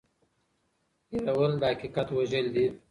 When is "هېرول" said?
1.11-1.51